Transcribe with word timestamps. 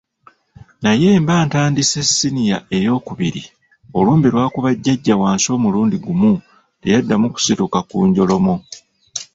Naye 0.83 1.09
mba 1.21 1.35
ntandise 1.47 1.99
Ssiniya 2.07 2.57
eyookubiri, 2.77 3.43
olumbe 3.97 4.27
lwakuba 4.33 4.69
jjajja 4.75 5.15
wansi 5.21 5.47
omulundi 5.55 5.95
gumu 6.05 6.31
teyaddamu 6.81 7.27
kusituka 7.33 7.77
ku 7.89 7.97
njoloomo. 8.07 8.55